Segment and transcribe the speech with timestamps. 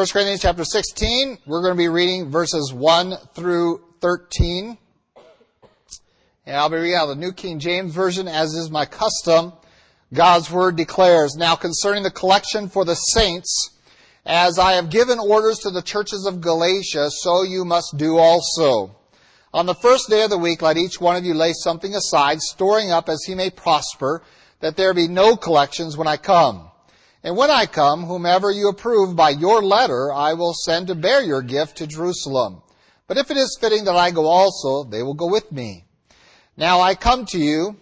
[0.00, 4.78] 1 Corinthians chapter 16, we're going to be reading verses 1 through 13.
[6.46, 9.52] And I'll be reading out the New King James Version, as is my custom.
[10.14, 13.78] God's Word declares, Now concerning the collection for the saints,
[14.24, 18.96] as I have given orders to the churches of Galatia, so you must do also.
[19.52, 22.40] On the first day of the week, let each one of you lay something aside,
[22.40, 24.22] storing up as he may prosper,
[24.60, 26.69] that there be no collections when I come.
[27.22, 31.22] And when I come, whomever you approve by your letter, I will send to bear
[31.22, 32.62] your gift to Jerusalem.
[33.06, 35.84] But if it is fitting that I go also, they will go with me.
[36.56, 37.76] Now I come to you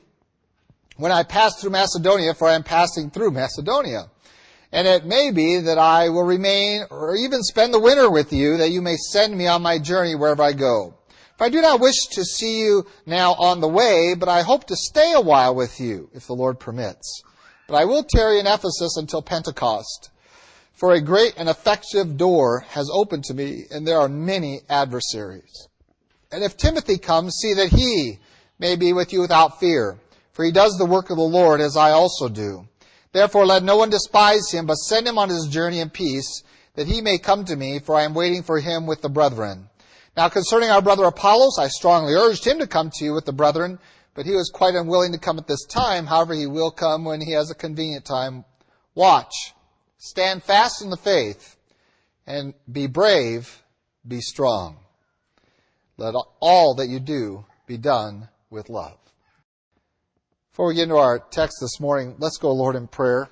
[0.97, 4.11] when I pass through Macedonia, for I am passing through Macedonia.
[4.73, 8.57] And it may be that I will remain or even spend the winter with you,
[8.57, 10.95] that you may send me on my journey wherever I go.
[11.37, 14.67] For I do not wish to see you now on the way, but I hope
[14.67, 17.23] to stay a while with you, if the Lord permits.
[17.69, 20.11] But I will tarry in Ephesus until Pentecost.
[20.73, 25.69] For a great and effective door has opened to me, and there are many adversaries.
[26.33, 28.19] And if Timothy comes, see that he
[28.59, 29.99] may be with you without fear,
[30.33, 32.67] for he does the work of the Lord as I also do.
[33.13, 36.43] Therefore let no one despise him, but send him on his journey in peace,
[36.75, 39.69] that he may come to me, for I am waiting for him with the brethren.
[40.17, 43.33] Now concerning our brother Apollos, I strongly urged him to come to you with the
[43.33, 43.79] brethren,
[44.19, 46.05] but he was quite unwilling to come at this time.
[46.05, 48.45] However, he will come when he has a convenient time.
[48.97, 49.55] Watch.
[49.97, 51.57] Stand fast in the faith
[52.27, 53.63] and be brave,
[54.09, 54.79] be strong.
[55.99, 58.99] Let all that you do be done with love.
[60.51, 63.31] Before we get into our text this morning, let's go, Lord, in prayer.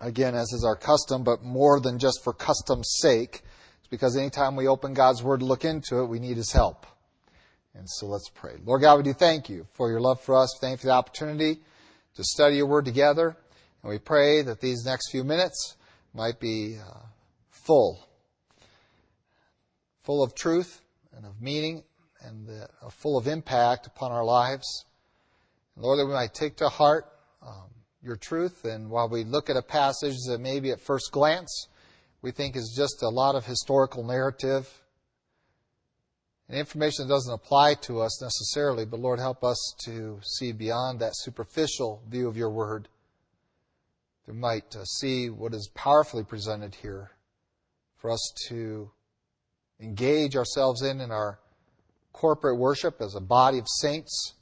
[0.00, 3.42] Again, as is our custom, but more than just for custom's sake.
[3.80, 6.86] It's because anytime we open God's Word to look into it, we need His help.
[7.78, 8.54] And so let's pray.
[8.64, 10.56] Lord God, we do thank you for your love for us.
[10.60, 11.60] Thank you for the opportunity
[12.14, 13.36] to study your word together.
[13.82, 15.76] And we pray that these next few minutes
[16.14, 17.00] might be uh,
[17.50, 18.00] full,
[20.02, 20.80] full of truth
[21.14, 21.82] and of meaning
[22.22, 24.86] and uh, full of impact upon our lives.
[25.74, 27.06] And Lord, that we might take to heart
[27.46, 27.68] um,
[28.02, 28.64] your truth.
[28.64, 31.68] And while we look at a passage that maybe at first glance
[32.22, 34.68] we think is just a lot of historical narrative,
[36.48, 41.00] and information that doesn't apply to us necessarily, but Lord, help us to see beyond
[41.00, 42.88] that superficial view of your word.
[44.26, 47.12] We might uh, see what is powerfully presented here
[47.96, 48.90] for us to
[49.80, 51.38] engage ourselves in in our
[52.12, 54.34] corporate worship as a body of saints,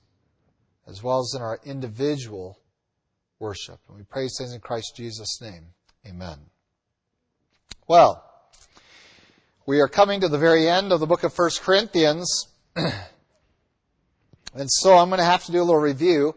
[0.86, 2.58] as well as in our individual
[3.38, 3.80] worship.
[3.88, 5.66] And we praise things in Christ Jesus' name.
[6.06, 6.38] Amen.
[7.88, 8.22] Well,
[9.66, 12.48] we are coming to the very end of the book of 1 Corinthians.
[12.76, 12.92] and
[14.66, 16.34] so I'm going to have to do a little review.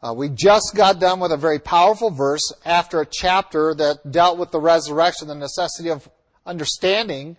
[0.00, 4.38] Uh, we just got done with a very powerful verse after a chapter that dealt
[4.38, 6.08] with the resurrection, the necessity of
[6.46, 7.36] understanding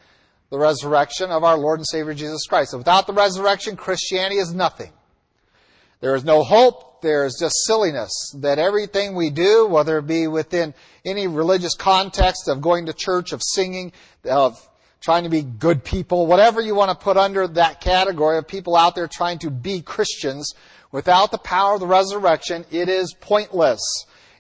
[0.50, 2.72] the resurrection of our Lord and Savior Jesus Christ.
[2.72, 4.92] So without the resurrection, Christianity is nothing.
[6.02, 7.02] There is no hope.
[7.02, 8.12] There is just silliness.
[8.40, 10.74] That everything we do, whether it be within
[11.06, 13.94] any religious context of going to church, of singing,
[14.26, 14.60] of
[15.06, 18.76] trying to be good people, whatever you want to put under that category of people
[18.76, 20.56] out there trying to be Christians,
[20.92, 23.80] without the power of the resurrection, it is pointless.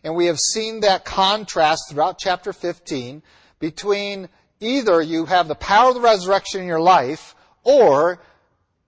[0.03, 3.21] And we have seen that contrast throughout chapter 15
[3.59, 4.27] between
[4.59, 8.19] either you have the power of the resurrection in your life, or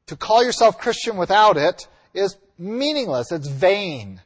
[0.08, 3.32] to call yourself Christian without it is meaningless.
[3.32, 4.22] It's vain.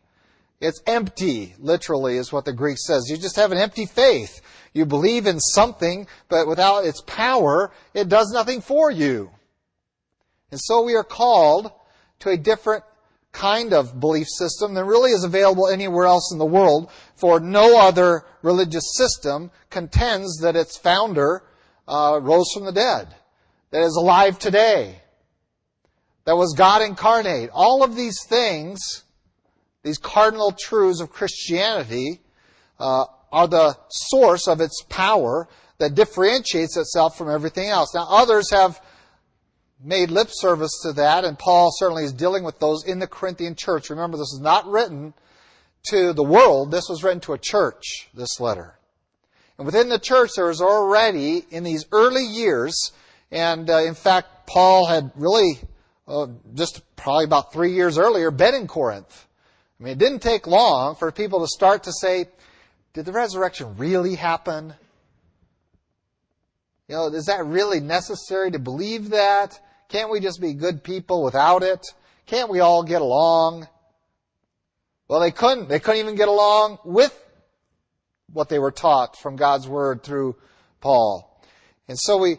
[0.61, 3.09] It's empty, literally, is what the Greek says.
[3.09, 4.41] You just have an empty faith.
[4.73, 9.31] You believe in something, but without its power, it does nothing for you.
[10.51, 11.71] And so we are called
[12.19, 12.83] to a different
[13.31, 17.79] kind of belief system than really is available anywhere else in the world, for no
[17.79, 21.41] other religious system contends that its founder
[21.87, 23.07] uh, rose from the dead,
[23.71, 25.01] that is alive today,
[26.25, 27.49] that was God incarnate.
[27.51, 29.03] All of these things,
[29.83, 32.21] these cardinal truths of Christianity,
[32.79, 35.47] uh, are the source of its power
[35.77, 37.93] that differentiates itself from everything else.
[37.95, 38.81] Now, others have
[39.83, 43.55] made lip service to that, and Paul certainly is dealing with those in the Corinthian
[43.55, 43.89] church.
[43.89, 45.13] Remember, this is not written
[45.89, 48.75] to the world, this was written to a church, this letter.
[49.57, 52.91] And within the church, there was already, in these early years,
[53.31, 55.59] and uh, in fact, Paul had really,
[56.07, 59.27] uh, just probably about three years earlier, been in Corinth.
[59.81, 62.27] I mean, it didn't take long for people to start to say,
[62.93, 64.75] did the resurrection really happen?
[66.87, 69.59] You know, is that really necessary to believe that?
[69.89, 71.83] Can't we just be good people without it?
[72.27, 73.67] Can't we all get along?
[75.07, 75.67] Well, they couldn't.
[75.67, 77.17] They couldn't even get along with
[78.31, 80.35] what they were taught from God's Word through
[80.79, 81.43] Paul.
[81.87, 82.37] And so we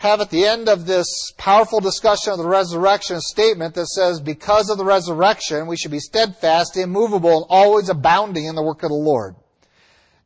[0.00, 1.06] have at the end of this
[1.36, 5.90] powerful discussion of the resurrection a statement that says, because of the resurrection, we should
[5.90, 9.36] be steadfast, immovable, and always abounding in the work of the Lord.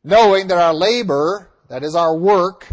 [0.01, 2.69] Knowing that our labor, that is our work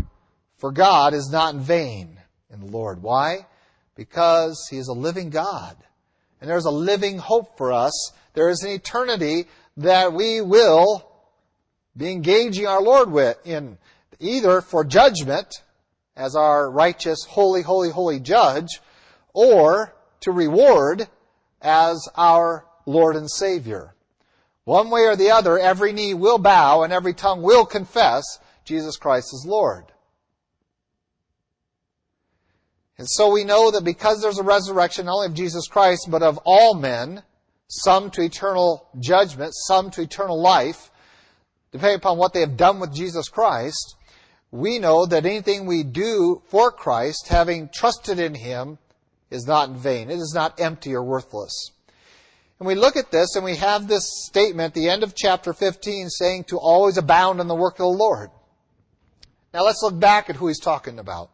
[0.59, 2.21] for God, is not in vain
[2.53, 3.03] in the Lord.
[3.03, 3.47] Why?
[3.97, 5.77] Because He is a living God.
[6.41, 8.13] And there's a living hope for us.
[8.35, 9.47] There is an eternity
[9.77, 11.05] that we will
[11.97, 13.79] be engaging our Lord with in
[14.21, 15.63] either for judgment
[16.17, 18.81] as our righteous, holy, holy, holy judge,
[19.33, 21.09] or to reward
[21.61, 23.95] as our Lord and Savior.
[24.65, 28.25] One way or the other, every knee will bow and every tongue will confess
[28.65, 29.87] Jesus Christ is Lord.
[32.99, 36.23] And so we know that because there's a resurrection not only of Jesus Christ, but
[36.23, 37.23] of all men,
[37.67, 40.91] some to eternal judgment, some to eternal life,
[41.73, 43.97] depending upon what they have done with Jesus Christ,
[44.53, 48.79] we know that anything we do for Christ, having trusted in Him,
[49.31, 50.11] is not in vain.
[50.11, 51.71] It is not empty or worthless.
[52.61, 55.53] And we look at this and we have this statement at the end of chapter
[55.53, 58.31] 15 saying to always abound in the work of the Lord.
[59.53, 61.31] Now let's look back at who he's talking about.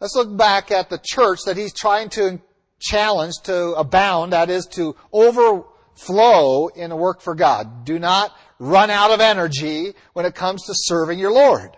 [0.00, 2.40] Let's look back at the church that he's trying to
[2.78, 7.84] challenge to abound, that is to overflow in the work for God.
[7.84, 11.76] Do not run out of energy when it comes to serving your Lord.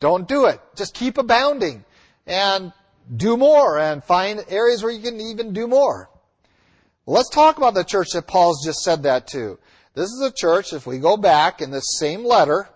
[0.00, 0.58] Don't do it.
[0.74, 1.84] Just keep abounding
[2.26, 2.72] and
[3.14, 6.08] do more and find areas where you can even do more.
[7.06, 9.58] Let's talk about the church that Paul's just said that to.
[9.94, 12.70] This is a church, if we go back in this same letter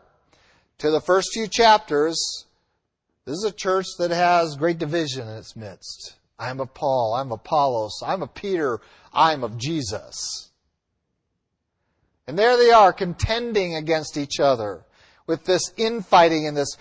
[0.79, 2.45] to the first few chapters,
[3.25, 6.17] this is a church that has great division in its midst.
[6.39, 8.81] I'm of Paul, I'm of Apollos, I'm of Peter,
[9.15, 10.51] I'm of Jesus.
[12.27, 14.85] And there they are contending against each other
[15.27, 16.77] with this infighting and this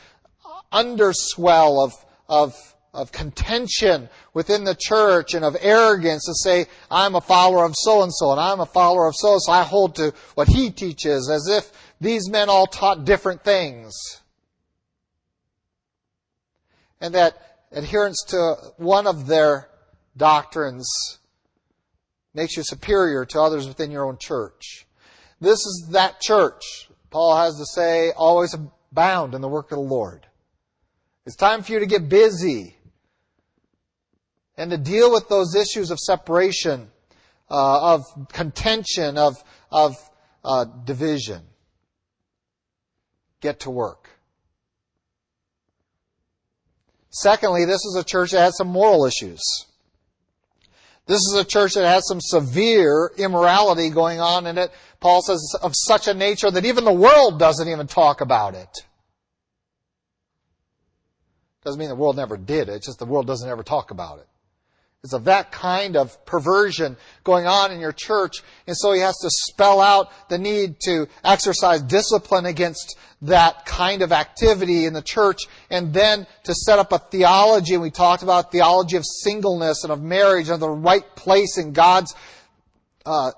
[0.71, 1.93] underswell of,
[2.29, 2.55] of,
[2.93, 8.03] of contention within the church and of arrogance to say, I'm a follower of so
[8.03, 9.51] and so and I'm a follower of so and so.
[9.51, 13.93] I hold to what he teaches as if these men all taught different things.
[17.01, 19.67] And that adherence to one of their
[20.15, 21.19] doctrines
[22.33, 24.85] makes you superior to others within your own church.
[25.43, 26.87] This is that church.
[27.09, 30.25] Paul has to say, always abound in the work of the Lord.
[31.25, 32.77] It's time for you to get busy
[34.55, 36.89] and to deal with those issues of separation,
[37.51, 39.35] uh, of contention, of,
[39.69, 39.97] of
[40.45, 41.41] uh, division.
[43.41, 44.11] Get to work.
[47.09, 49.41] Secondly, this is a church that has some moral issues.
[51.05, 54.71] This is a church that has some severe immorality going on in it.
[55.03, 58.85] Paul says of such a nature that even the world doesn't even talk about it.
[61.65, 62.69] Doesn't mean the world never did.
[62.69, 64.27] It's just the world doesn't ever talk about it.
[65.03, 66.95] It's of that kind of perversion
[67.25, 68.43] going on in your church.
[68.65, 74.03] And so he has to spell out the need to exercise discipline against that kind
[74.03, 77.73] of activity in the church and then to set up a theology.
[77.73, 81.73] And we talked about theology of singleness and of marriage and the right place in
[81.73, 82.15] God's
[83.05, 83.31] uh,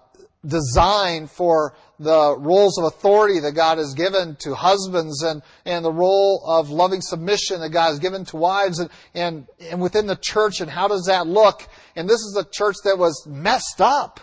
[0.46, 5.92] design for the roles of authority that God has given to husbands and, and the
[5.92, 10.18] role of loving submission that God has given to wives and, and, and within the
[10.18, 11.68] church and how does that look?
[11.96, 14.20] And this is a church that was messed up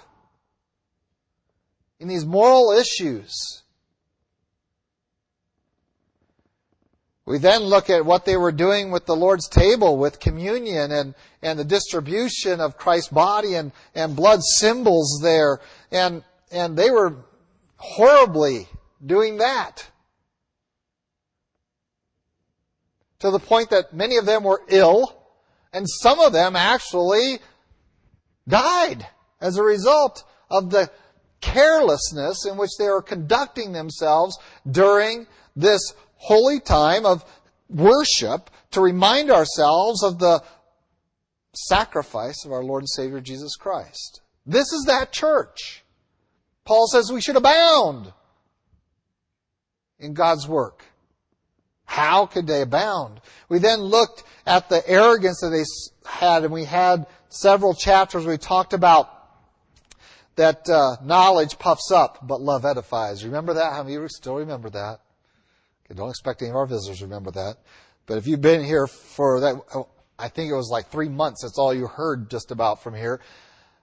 [1.98, 3.62] in these moral issues.
[7.24, 11.14] We then look at what they were doing with the Lord's table, with communion and,
[11.40, 15.60] and the distribution of Christ's body and, and blood symbols there.
[15.92, 17.16] And, and they were
[17.76, 18.66] horribly
[19.04, 19.86] doing that.
[23.20, 25.16] To the point that many of them were ill,
[25.72, 27.38] and some of them actually
[28.48, 29.06] died
[29.40, 30.90] as a result of the
[31.40, 37.24] carelessness in which they were conducting themselves during this holy time of
[37.68, 40.42] worship to remind ourselves of the
[41.54, 44.20] sacrifice of our Lord and Savior Jesus Christ.
[44.46, 45.81] This is that church.
[46.64, 48.12] Paul says we should abound
[49.98, 50.84] in God's work.
[51.84, 53.20] How could they abound?
[53.48, 55.64] We then looked at the arrogance that they
[56.08, 59.10] had, and we had several chapters we talked about
[60.36, 63.24] that uh, knowledge puffs up, but love edifies.
[63.24, 63.72] Remember that?
[63.72, 65.00] How many of you still remember that?
[65.84, 67.56] Okay, don't expect any of our visitors to remember that.
[68.06, 69.86] But if you've been here for that,
[70.18, 73.20] I think it was like three months, that's all you heard just about from here.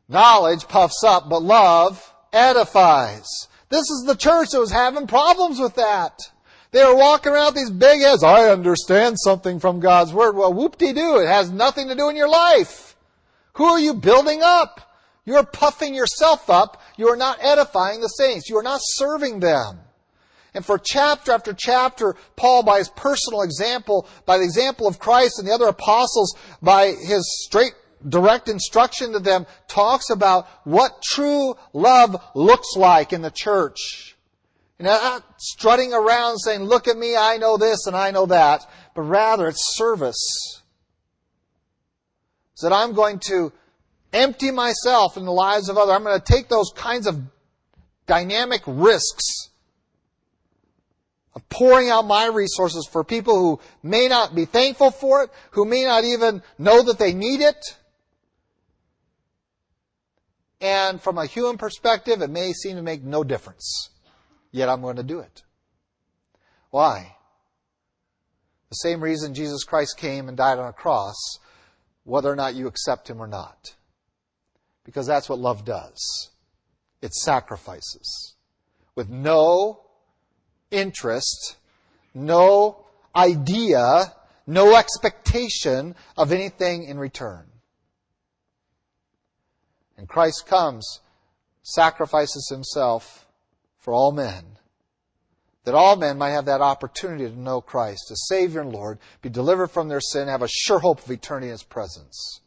[0.08, 3.48] Knowledge puffs up, but love edifies.
[3.70, 6.20] This is the church that was having problems with that.
[6.72, 8.24] They were walking around with these big heads.
[8.24, 10.36] I understand something from God's Word.
[10.36, 11.18] Well, whoop-de-doo.
[11.18, 12.96] It has nothing to do in your life.
[13.54, 14.82] Who are you building up?
[15.26, 16.82] You're puffing yourself up.
[16.98, 18.50] You are not edifying the saints.
[18.50, 19.80] You are not serving them.
[20.54, 25.38] And for chapter after chapter, Paul, by his personal example, by the example of Christ
[25.38, 27.74] and the other apostles, by his straight,
[28.08, 34.16] direct instruction to them, talks about what true love looks like in the church.
[34.78, 38.66] And not strutting around saying, look at me, I know this and I know that,
[38.96, 40.62] but rather it's service.
[42.56, 43.52] So that I'm going to
[44.14, 45.94] empty myself in the lives of others.
[45.94, 47.22] I'm going to take those kinds of
[48.06, 49.50] dynamic risks
[51.36, 55.66] of pouring out my resources for people who may not be thankful for it, who
[55.66, 57.78] may not even know that they need it.
[60.62, 63.90] And from a human perspective, it may seem to make no difference.
[64.52, 65.44] Yet I'm going to do it.
[66.70, 67.16] Why?
[68.70, 71.40] The same reason Jesus Christ came and died on a cross,
[72.04, 73.74] whether or not you accept Him or not.
[74.84, 76.30] Because that's what love does.
[77.02, 78.36] It sacrifices.
[78.96, 79.82] With no
[80.72, 81.56] interest,
[82.14, 82.86] no
[83.16, 84.14] idea,
[84.46, 87.49] no expectation of anything in return.
[90.00, 91.02] And Christ comes,
[91.62, 93.28] sacrifices himself
[93.78, 94.46] for all men,
[95.66, 99.28] that all men might have that opportunity to know Christ, as Savior and Lord, be
[99.28, 102.40] delivered from their sin, have a sure hope of eternity in His presence.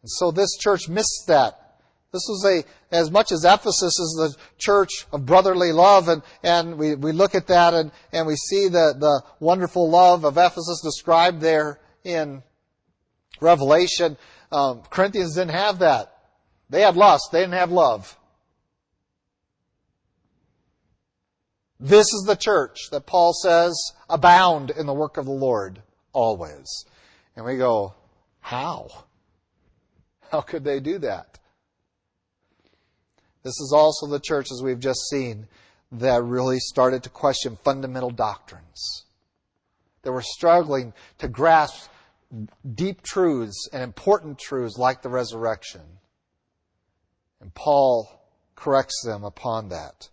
[0.00, 1.80] And so this church missed that.
[2.12, 6.78] This was a, as much as Ephesus is the church of brotherly love, and, and
[6.78, 10.80] we, we look at that and, and we see the, the wonderful love of Ephesus
[10.82, 12.42] described there in
[13.40, 14.16] Revelation.
[14.52, 16.12] Um, Corinthians didn't have that.
[16.70, 18.16] They had lust, they didn't have love.
[21.78, 26.84] This is the church that Paul says abound in the work of the Lord always.
[27.36, 27.94] And we go,
[28.40, 28.88] how?
[30.32, 31.38] How could they do that?
[33.42, 35.46] This is also the church, as we've just seen,
[35.92, 39.04] that really started to question fundamental doctrines.
[40.02, 41.88] They were struggling to grasp
[42.74, 45.82] deep truths and important truths like the resurrection.
[47.40, 48.08] And Paul
[48.54, 50.08] corrects them upon that.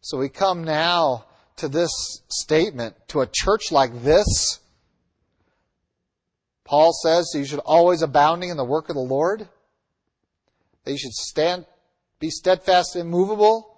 [0.00, 1.26] So we come now
[1.56, 1.90] to this
[2.28, 4.60] statement to a church like this.
[6.64, 9.48] Paul says you should always abounding in the work of the Lord.
[10.84, 11.66] That you should stand,
[12.20, 13.76] be steadfast and immovable.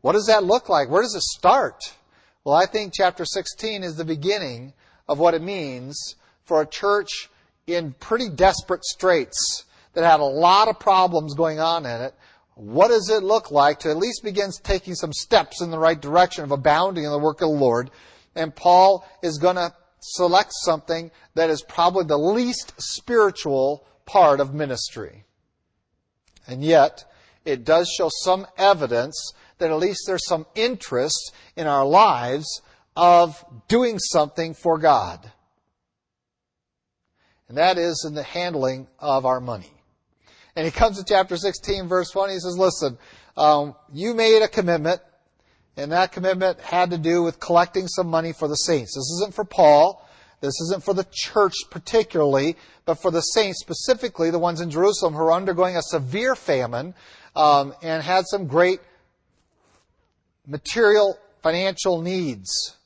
[0.00, 0.90] What does that look like?
[0.90, 1.94] Where does it start?
[2.42, 4.74] Well, I think chapter 16 is the beginning
[5.08, 7.28] of what it means for a church
[7.66, 12.14] in pretty desperate straits that had a lot of problems going on in it,
[12.54, 16.00] what does it look like to at least begin taking some steps in the right
[16.00, 17.90] direction of abounding in the work of the Lord?
[18.36, 24.54] And Paul is going to select something that is probably the least spiritual part of
[24.54, 25.24] ministry.
[26.46, 27.04] And yet,
[27.44, 32.60] it does show some evidence that at least there's some interest in our lives
[32.96, 35.32] of doing something for God.
[37.48, 39.72] And that is in the handling of our money.
[40.56, 42.32] And he comes to chapter 16, verse 20.
[42.32, 42.96] He says, listen,
[43.36, 45.00] um, you made a commitment,
[45.76, 48.94] and that commitment had to do with collecting some money for the saints.
[48.94, 50.08] This isn't for Paul.
[50.40, 55.14] This isn't for the church particularly, but for the saints, specifically the ones in Jerusalem
[55.14, 56.94] who are undergoing a severe famine
[57.34, 58.80] um, and had some great
[60.46, 62.76] material, financial needs.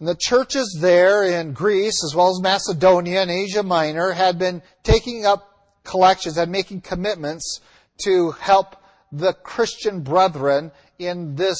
[0.00, 4.62] And the churches there in Greece, as well as Macedonia and Asia Minor, had been
[4.82, 5.46] taking up
[5.84, 7.60] collections and making commitments
[8.04, 8.76] to help
[9.12, 11.58] the Christian brethren in this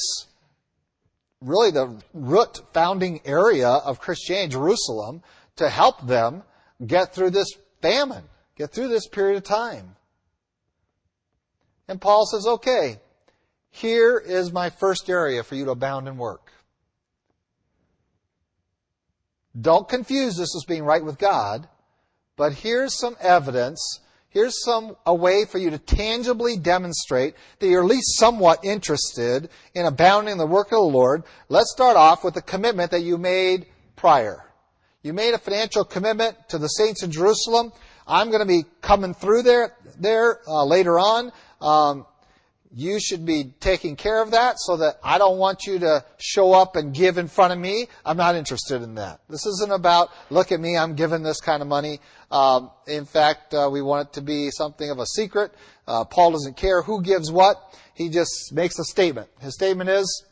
[1.39, 5.21] really the root founding area of Christianity, Jerusalem,
[5.57, 6.43] to help them
[6.85, 7.49] get through this
[7.81, 8.23] famine,
[8.55, 9.95] get through this period of time.
[11.87, 12.99] And Paul says, okay,
[13.69, 16.51] here is my first area for you to abound in work.
[19.59, 21.67] Don't confuse this as being right with God,
[22.37, 23.99] but here's some evidence
[24.31, 29.49] Here's some, a way for you to tangibly demonstrate that you're at least somewhat interested
[29.75, 31.23] in abounding in the work of the Lord.
[31.49, 33.65] Let's start off with the commitment that you made
[33.97, 34.45] prior.
[35.03, 37.73] You made a financial commitment to the saints in Jerusalem.
[38.07, 41.33] I'm going to be coming through there, there uh, later on.
[41.59, 42.05] Um,
[42.73, 46.53] you should be taking care of that so that I don't want you to show
[46.53, 47.87] up and give in front of me.
[48.05, 49.19] I'm not interested in that.
[49.29, 51.99] This isn't about, look at me, I'm giving this kind of money.
[52.31, 55.53] Um, in fact, uh, we want it to be something of a secret.
[55.85, 57.57] Uh, Paul doesn't care who gives what.
[57.93, 59.29] He just makes a statement.
[59.41, 60.25] His statement is,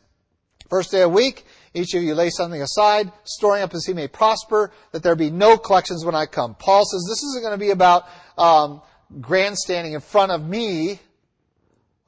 [0.70, 1.44] first day of week,
[1.74, 5.30] each of you lay something aside, storing up as he may prosper, that there be
[5.30, 6.54] no collections when I come.
[6.54, 8.04] Paul says this isn't going to be about
[8.38, 8.80] um,
[9.20, 11.00] grandstanding in front of me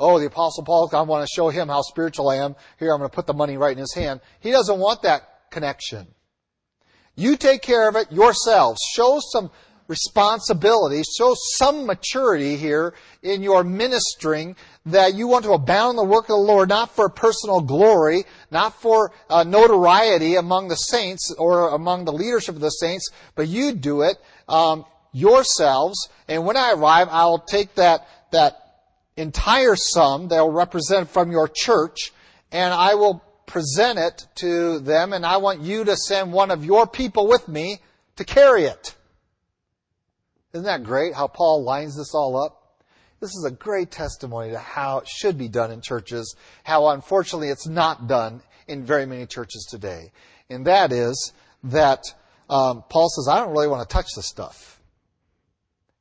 [0.03, 2.57] oh, the Apostle Paul, I want to show him how spiritual I am.
[2.79, 4.21] Here, I'm going to put the money right in his hand.
[4.41, 6.09] He doesn't want that connection.
[7.15, 8.81] You take care of it yourselves.
[8.95, 9.51] Show some
[9.89, 14.57] responsibility, show some maturity here in your ministering
[14.87, 18.25] that you want to abound in the work of the Lord, not for personal glory,
[18.51, 23.49] not for uh, notoriety among the saints or among the leadership of the saints, but
[23.49, 24.17] you do it
[24.49, 26.09] um, yourselves.
[26.27, 28.62] And when I arrive, I'll take that that
[29.17, 32.13] entire sum they'll represent from your church,
[32.51, 36.65] and I will present it to them, and I want you to send one of
[36.65, 37.81] your people with me
[38.17, 38.95] to carry it.
[40.53, 42.59] Isn't that great how Paul lines this all up?
[43.21, 47.49] This is a great testimony to how it should be done in churches, how unfortunately
[47.49, 50.11] it's not done in very many churches today.
[50.51, 51.33] And that is
[51.65, 52.03] that
[52.51, 54.81] um, Paul says, I don't really want to touch this stuff.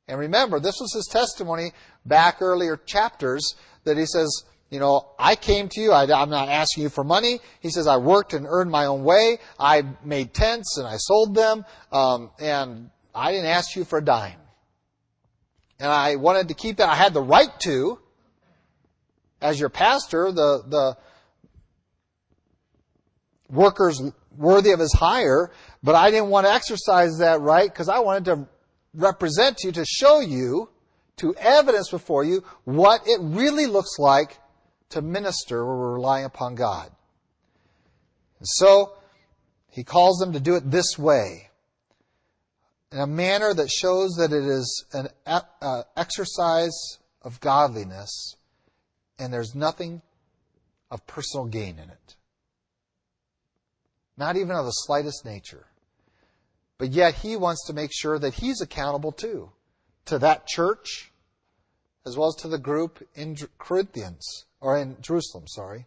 [0.08, 1.72] And remember, this was his testimony
[2.04, 3.54] back earlier chapters
[3.84, 7.04] that he says, you know, I came to you, I, am not asking you for
[7.04, 7.40] money.
[7.60, 9.38] He says, I worked and earned my own way.
[9.58, 14.04] I made tents and I sold them, um, and I didn't ask you for a
[14.04, 14.38] dime.
[15.78, 16.88] And I wanted to keep that.
[16.88, 17.98] I had the right to,
[19.42, 20.96] as your pastor, the, the
[23.50, 24.00] workers
[24.36, 25.50] worthy of his hire,
[25.82, 28.48] but I didn't want to exercise that right because I wanted to
[28.94, 30.70] represent you to show you
[31.22, 34.38] to evidence before you what it really looks like
[34.90, 36.90] to minister we're relying upon God.
[38.38, 38.94] And so,
[39.70, 41.48] he calls them to do it this way
[42.90, 48.36] in a manner that shows that it is an uh, exercise of godliness
[49.18, 50.02] and there's nothing
[50.90, 52.16] of personal gain in it.
[54.16, 55.66] Not even of the slightest nature.
[56.76, 59.52] But yet he wants to make sure that he's accountable too
[60.06, 61.11] to that church
[62.06, 65.86] as well as to the group in Corinthians or in Jerusalem, sorry.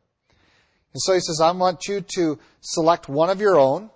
[0.93, 3.89] And so he says, I want you to select one of your own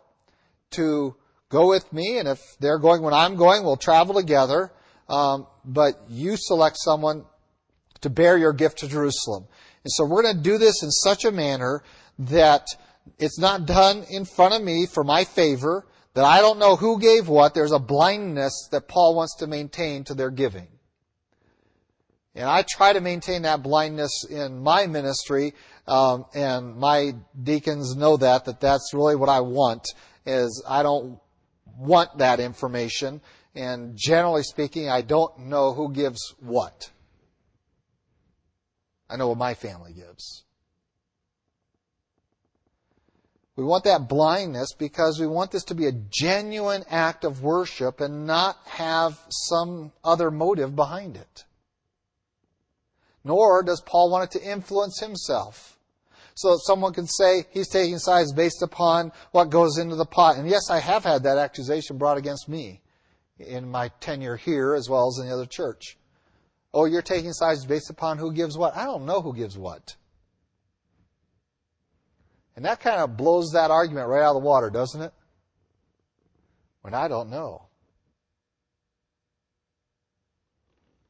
[0.71, 1.15] to
[1.49, 4.71] go with me, and if they're going when I'm going, we'll travel together.
[5.07, 7.25] Um, but you select someone
[8.01, 9.47] to bear your gift to Jerusalem.
[9.83, 11.83] And so we're going to do this in such a manner
[12.19, 12.67] that
[13.17, 16.99] it's not done in front of me for my favor, that I don't know who
[16.99, 17.53] gave what.
[17.53, 20.67] There's a blindness that Paul wants to maintain to their giving.
[22.39, 25.53] And I try to maintain that blindness in my ministry,
[25.85, 29.85] um, and my deacons know that, that that's really what I want,
[30.25, 31.19] is I don't
[31.77, 33.19] want that information,
[33.55, 36.89] and generally speaking, I don't know who gives what.
[39.09, 40.45] I know what my family gives.
[43.57, 47.99] We want that blindness because we want this to be a genuine act of worship
[47.99, 51.43] and not have some other motive behind it.
[53.23, 55.77] Nor does Paul want it to influence himself.
[56.35, 60.37] So that someone can say he's taking sides based upon what goes into the pot.
[60.37, 62.81] And yes, I have had that accusation brought against me
[63.37, 65.97] in my tenure here as well as in the other church.
[66.73, 68.75] Oh, you're taking sides based upon who gives what?
[68.77, 69.95] I don't know who gives what.
[72.55, 75.13] And that kind of blows that argument right out of the water, doesn't it?
[76.81, 77.67] When I don't know.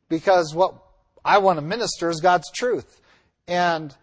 [0.07, 0.75] Because what
[1.29, 2.99] I want to minister is God's truth.
[3.47, 3.95] And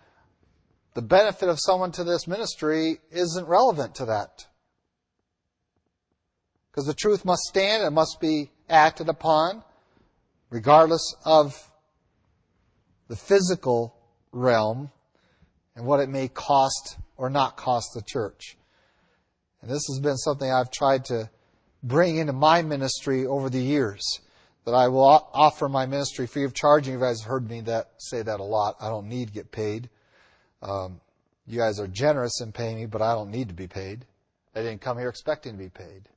[0.95, 4.47] the benefit of someone to this ministry isn't relevant to that.
[6.71, 9.65] Because the truth must stand, it must be acted upon,
[10.51, 11.69] regardless of
[13.09, 13.97] the physical
[14.31, 14.93] realm
[15.75, 18.57] and what it may cost or not cost the church.
[19.63, 21.29] And this has been something I've tried to
[21.83, 24.21] bring into my ministry over the years.
[24.67, 26.89] That I will offer my ministry free of charge.
[26.89, 28.77] You guys have heard me that say that a lot.
[28.81, 29.89] I don't need to get paid.
[30.61, 31.01] Um,
[31.47, 34.05] you guys are generous in paying me, but I don't need to be paid.
[34.57, 36.09] I didn't come here expecting to be paid.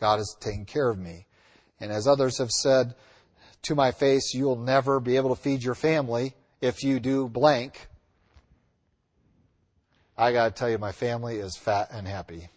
[0.00, 1.26] God is taking care of me.
[1.78, 2.94] And as others have said
[3.62, 7.88] to my face, you'll never be able to feed your family if you do blank.
[10.16, 12.48] I got to tell you, my family is fat and happy.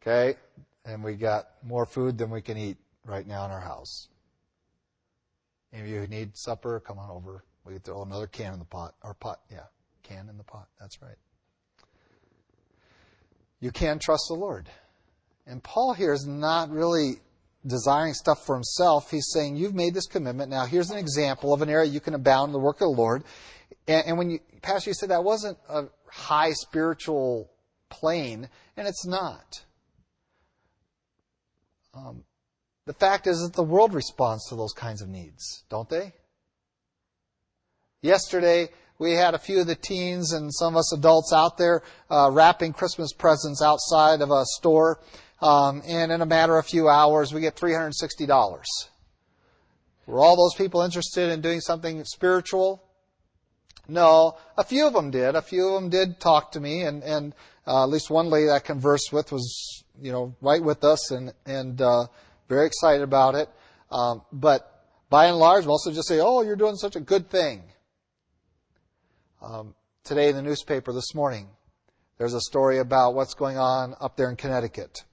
[0.00, 0.38] Okay?
[0.84, 4.08] And we got more food than we can eat right now in our house.
[5.72, 7.44] Any of you who need supper, come on over.
[7.64, 8.94] We throw another can in the pot.
[9.02, 9.66] Or pot, yeah,
[10.02, 10.68] can in the pot.
[10.80, 11.16] That's right.
[13.60, 14.68] You can trust the Lord.
[15.46, 17.20] And Paul here is not really
[17.66, 19.10] desiring stuff for himself.
[19.10, 20.50] He's saying, You've made this commitment.
[20.50, 23.00] Now, here's an example of an area you can abound in the work of the
[23.00, 23.24] Lord.
[23.86, 27.50] And, and when you, Pastor, you said that wasn't a high spiritual
[27.88, 29.64] plane, and it's not.
[31.94, 32.24] Um,
[32.86, 36.12] the fact is that the world responds to those kinds of needs, don't they?
[38.00, 41.82] Yesterday, we had a few of the teens and some of us adults out there
[42.10, 45.00] uh, wrapping Christmas presents outside of a store.
[45.40, 48.62] Um, and in a matter of a few hours, we get $360.
[50.06, 52.82] Were all those people interested in doing something spiritual?
[53.88, 55.34] No, a few of them did.
[55.34, 57.34] A few of them did talk to me, and, and
[57.66, 61.32] uh, at least one lady I conversed with was, you know, right with us and,
[61.46, 62.06] and uh,
[62.48, 63.48] very excited about it.
[63.90, 67.30] Um, but by and large, most of just say, "Oh, you're doing such a good
[67.30, 67.62] thing."
[69.40, 71.48] Um, today in the newspaper this morning,
[72.18, 75.04] there's a story about what's going on up there in Connecticut,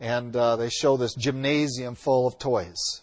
[0.00, 3.02] and uh, they show this gymnasium full of toys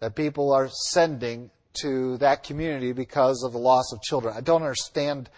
[0.00, 1.50] that people are sending
[1.82, 4.34] to that community because of the loss of children.
[4.36, 5.28] I don't understand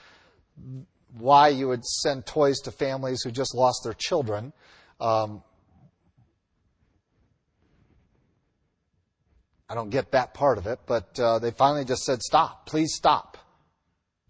[1.16, 4.52] why you would send toys to families who just lost their children.
[5.00, 5.42] Um,
[9.68, 12.94] I don't get that part of it, but uh, they finally just said, stop, please
[12.94, 13.36] stop.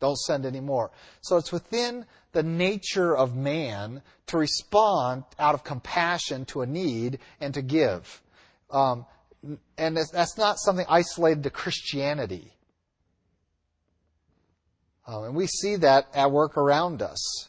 [0.01, 0.91] Don't send any more.
[1.21, 7.19] So it's within the nature of man to respond out of compassion to a need
[7.41, 8.23] and to give.
[8.71, 9.07] Um,
[9.77, 12.53] and that's not something isolated to Christianity.
[15.09, 17.49] Um, and we see that at work around us.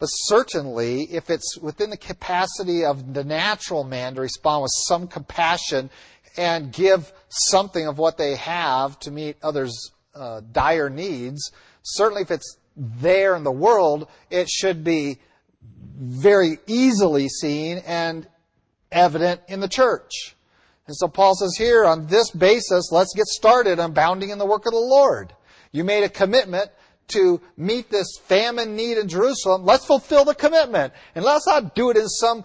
[0.00, 5.06] But certainly, if it's within the capacity of the natural man to respond with some
[5.06, 5.88] compassion
[6.36, 12.30] and give something of what they have to meet others' uh, dire needs, certainly if
[12.32, 15.18] it's there in the world, it should be
[15.96, 18.26] very easily seen and
[18.90, 20.34] evident in the church.
[20.86, 24.46] And so Paul says here, on this basis, let's get started on bounding in the
[24.46, 25.34] work of the Lord.
[25.72, 26.70] You made a commitment
[27.08, 29.64] to meet this famine need in Jerusalem.
[29.64, 30.92] Let's fulfill the commitment.
[31.14, 32.44] And let's not do it in some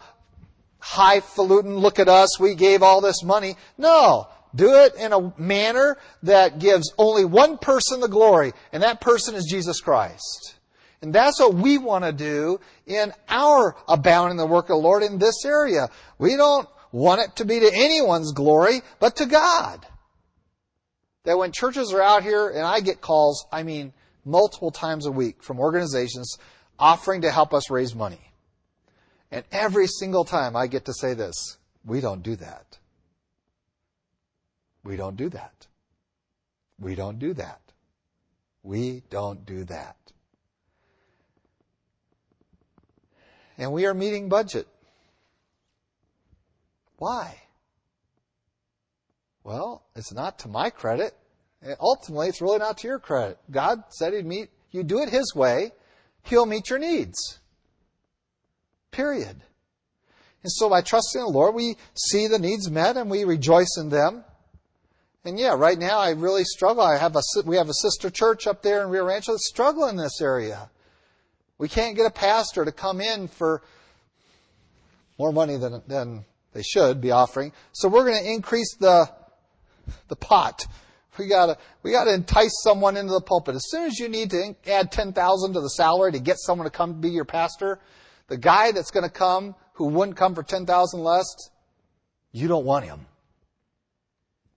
[0.79, 3.55] highfalutin, look at us, we gave all this money.
[3.77, 4.27] No.
[4.53, 9.35] Do it in a manner that gives only one person the glory, and that person
[9.35, 10.55] is Jesus Christ.
[11.01, 15.03] And that's what we want to do in our abounding the work of the Lord
[15.03, 15.89] in this area.
[16.17, 19.85] We don't want it to be to anyone's glory, but to God.
[21.25, 25.11] That when churches are out here, and I get calls, I mean, multiple times a
[25.11, 26.37] week from organizations
[26.79, 28.31] offering to help us raise money.
[29.31, 32.77] And every single time I get to say this, we don't do that.
[34.83, 35.67] We don't do that.
[36.79, 37.59] We don't do that.
[38.63, 39.95] We don't do that.
[43.57, 44.67] And we are meeting budget.
[46.97, 47.41] Why?
[49.45, 51.13] Well, it's not to my credit.
[51.63, 53.37] Eh, ultimately, it's really not to your credit.
[53.51, 55.71] God said He'd meet, you do it His way,
[56.23, 57.39] He'll meet your needs.
[58.89, 59.43] Period.
[60.41, 63.89] And so by trusting the Lord, we see the needs met and we rejoice in
[63.89, 64.23] them.
[65.23, 66.81] And yeah, right now I really struggle.
[66.81, 69.91] I have a, we have a sister church up there in Rio Rancho that's struggling
[69.91, 70.71] in this area.
[71.59, 73.61] We can't get a pastor to come in for
[75.19, 77.53] more money than, than they should be offering.
[77.73, 79.09] So we're going to increase the,
[80.07, 80.65] the pot.
[81.17, 83.55] We gotta, we gotta entice someone into the pulpit.
[83.55, 86.71] As soon as you need to add 10,000 to the salary to get someone to
[86.71, 87.79] come be your pastor,
[88.27, 91.25] the guy that's to come who wouldn't come for 10,000 less,
[92.31, 93.05] you don't want him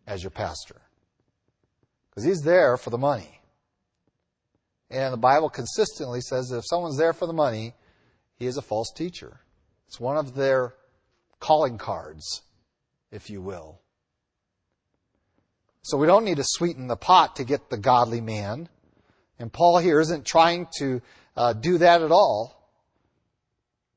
[0.06, 0.80] as your pastor.
[2.10, 3.40] Because he's there for the money.
[4.90, 7.74] And the Bible consistently says that if someone's there for the money,
[8.36, 9.40] he is a false teacher.
[9.86, 10.74] It's one of their
[11.40, 12.42] calling cards,
[13.12, 13.80] if you will.
[15.88, 18.68] So we don't need to sweeten the pot to get the godly man.
[19.38, 21.00] And Paul here isn't trying to
[21.34, 22.70] uh, do that at all.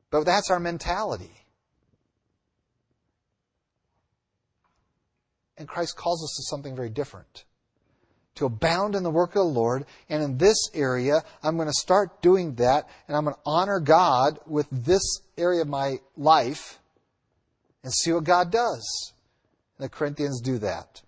[0.09, 1.33] But that's our mentality.
[5.57, 7.43] And Christ calls us to something very different.
[8.35, 9.83] To abound in the work of the Lord.
[10.07, 12.87] And in this area, I'm going to start doing that.
[13.09, 16.79] And I'm going to honor God with this area of my life
[17.83, 19.11] and see what God does.
[19.77, 21.01] And the Corinthians do that.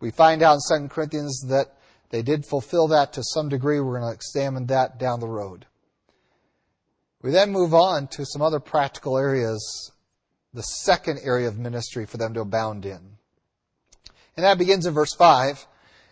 [0.00, 1.76] We find out in 2 Corinthians that
[2.10, 3.80] they did fulfill that to some degree.
[3.80, 5.66] We're going to examine that down the road.
[7.22, 9.92] We then move on to some other practical areas,
[10.54, 13.18] the second area of ministry for them to abound in.
[14.36, 15.66] And that begins in verse 5.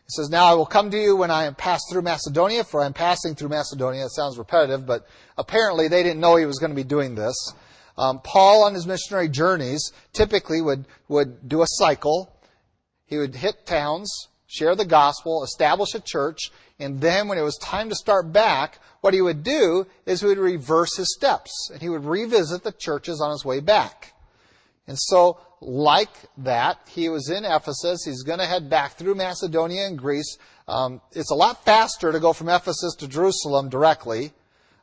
[0.08, 2.82] It says, Now I will come to you when I am passed through Macedonia, for
[2.82, 4.04] I am passing through Macedonia.
[4.04, 5.06] It sounds repetitive, but
[5.38, 7.34] apparently they didn't know he was going to be doing this.
[7.96, 12.32] Um, Paul, on his missionary journeys, typically would, would do a cycle.
[13.08, 17.56] He would hit towns, share the gospel, establish a church, and then when it was
[17.56, 21.82] time to start back, what he would do is he would reverse his steps, and
[21.82, 24.12] he would revisit the churches on his way back.
[24.86, 28.04] And so, like that, he was in Ephesus.
[28.04, 30.38] He's going to head back through Macedonia and Greece.
[30.66, 34.32] Um, it's a lot faster to go from Ephesus to Jerusalem directly.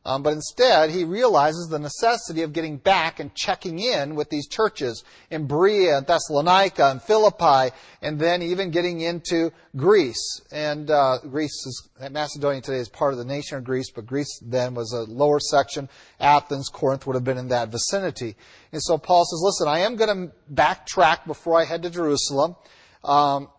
[0.06, 4.48] Um, but instead, he realizes the necessity of getting back and checking in with these
[4.48, 10.42] churches in Berea and Thessalonica and Philippi, and then even getting into Greece.
[10.52, 14.40] And uh, Greece is Macedonia today is part of the nation of Greece, but Greece
[14.46, 15.90] then was a lower section.
[16.20, 18.36] Athens, Corinth would have been in that vicinity.
[18.72, 22.56] And so Paul says, "Listen, I am going to backtrack before I head to Jerusalem."
[23.04, 23.50] Um,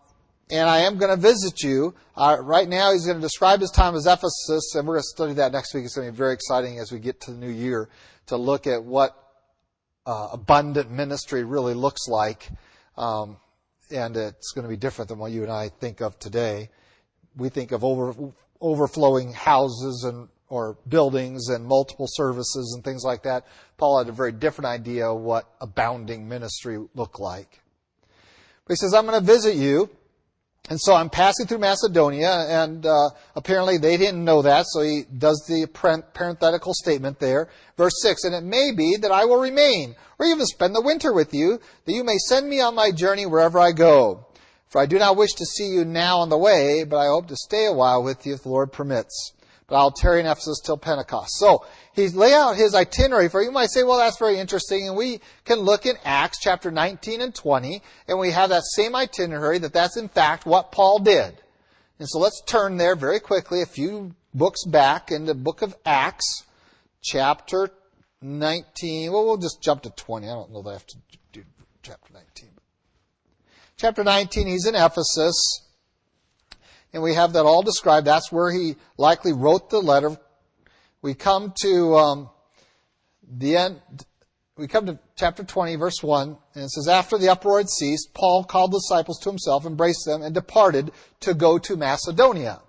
[0.49, 1.93] and I am going to visit you.
[2.15, 5.07] Uh, right now, he's going to describe his time as Ephesus, and we're going to
[5.07, 5.83] study that next week.
[5.83, 7.89] It's going to be very exciting as we get to the new year
[8.27, 9.15] to look at what
[10.05, 12.49] uh, abundant ministry really looks like.
[12.97, 13.37] Um,
[13.91, 16.69] and it's going to be different than what you and I think of today.
[17.35, 18.15] We think of over,
[18.61, 23.45] overflowing houses and or buildings and multiple services and things like that.
[23.77, 27.61] Paul had a very different idea of what abounding ministry looked like.
[28.65, 29.89] But he says, I'm going to visit you
[30.69, 35.03] and so I'm passing through Macedonia, and uh, apparently they didn't know that, so he
[35.17, 37.47] does the parenthetical statement there.
[37.77, 41.13] Verse 6, And it may be that I will remain, or even spend the winter
[41.13, 44.25] with you, that you may send me on my journey wherever I go.
[44.67, 47.27] For I do not wish to see you now on the way, but I hope
[47.27, 49.33] to stay a while with you if the Lord permits.
[49.67, 51.37] But I'll tarry in Ephesus till Pentecost.
[51.37, 53.51] So he lay out his itinerary for you.
[53.51, 54.87] Might say, well, that's very interesting.
[54.87, 58.95] And we can look in Acts chapter 19 and 20, and we have that same
[58.95, 61.41] itinerary that that's in fact what Paul did.
[61.99, 65.75] And so let's turn there very quickly, a few books back in the book of
[65.85, 66.43] Acts,
[67.01, 67.69] chapter
[68.21, 69.11] 19.
[69.11, 70.27] Well, we'll just jump to 20.
[70.27, 70.97] I don't know that I have to
[71.33, 71.43] do
[71.81, 72.49] chapter 19.
[73.75, 75.66] Chapter 19, he's in Ephesus.
[76.93, 78.07] And we have that all described.
[78.07, 80.17] That's where he likely wrote the letter
[81.01, 82.29] we come to um,
[83.25, 83.81] the end.
[84.57, 88.13] We come to chapter 20, verse 1, and it says, After the uproar had ceased,
[88.13, 92.61] Paul called the disciples to himself, embraced them, and departed to go to Macedonia.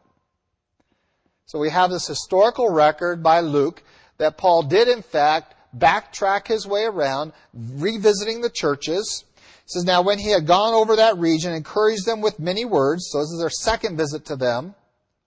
[1.47, 3.83] So we have this historical record by Luke
[4.19, 9.25] that Paul did, in fact, backtrack his way around, revisiting the churches.
[9.69, 13.11] It says, Now when he had gone over that region, encouraged them with many words,
[13.11, 14.75] so this is their second visit to them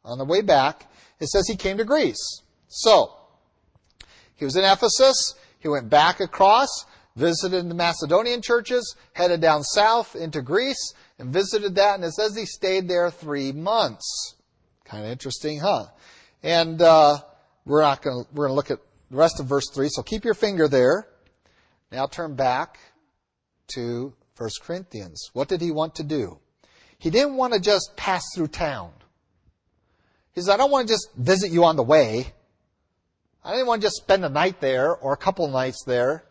[0.03, 2.41] on the way back, it says he came to Greece.
[2.67, 3.15] So,
[4.35, 5.35] he was in Ephesus.
[5.59, 6.69] He went back across,
[7.15, 11.93] visited the Macedonian churches, headed down south into Greece, and visited that.
[11.93, 14.37] And it says he stayed there three months.
[14.85, 15.85] Kind of interesting, huh?
[16.41, 17.19] And uh,
[17.63, 18.79] we're not going to we're going to look at
[19.11, 19.89] the rest of verse three.
[19.91, 21.07] So keep your finger there.
[21.91, 22.79] Now turn back
[23.75, 25.29] to 1 Corinthians.
[25.33, 26.39] What did he want to do?
[26.97, 28.91] He didn't want to just pass through town.
[30.33, 32.33] He said, I don't want to just visit you on the way.
[33.43, 36.23] I didn't want to just spend a night there or a couple nights there.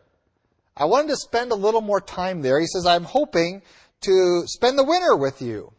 [0.76, 2.58] I wanted to spend a little more time there.
[2.60, 3.62] He says, I'm hoping
[4.02, 5.72] to spend the winter with you.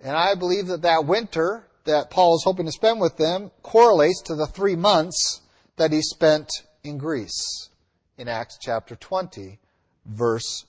[0.00, 4.22] And I believe that that winter that Paul is hoping to spend with them correlates
[4.26, 5.40] to the three months
[5.76, 6.50] that he spent
[6.84, 7.70] in Greece
[8.18, 9.58] in Acts chapter 20,
[10.06, 10.64] verse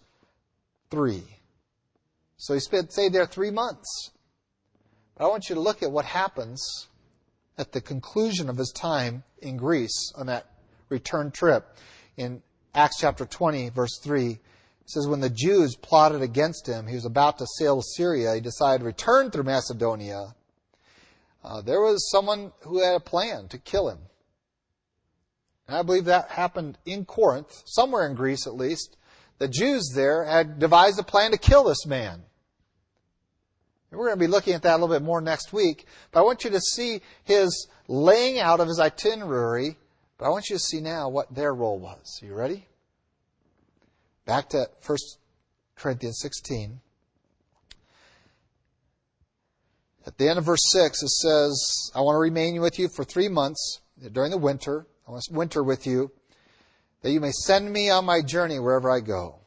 [0.92, 1.24] 3.
[2.38, 4.12] So he spent, stayed there three months.
[5.16, 6.88] But I want you to look at what happens
[7.58, 10.46] at the conclusion of his time in Greece on that
[10.88, 11.78] return trip.
[12.16, 12.42] In
[12.74, 14.40] Acts chapter 20, verse 3, it
[14.86, 18.80] says, When the Jews plotted against him, he was about to sail Syria, he decided
[18.80, 20.36] to return through Macedonia.
[21.44, 24.00] Uh, there was someone who had a plan to kill him.
[25.68, 28.98] And I believe that happened in Corinth, somewhere in Greece at least.
[29.40, 32.24] The Jews there had devised a plan to kill this man.
[33.92, 36.24] We're going to be looking at that a little bit more next week, but I
[36.24, 39.78] want you to see his laying out of his itinerary,
[40.18, 42.20] but I want you to see now what their role was.
[42.22, 42.68] Are you ready?
[44.26, 44.98] Back to 1
[45.76, 46.82] Corinthians 16.
[50.06, 53.04] At the end of verse 6, it says, I want to remain with you for
[53.04, 54.86] three months during the winter.
[55.08, 56.12] I want to winter with you,
[57.02, 59.40] that you may send me on my journey wherever I go.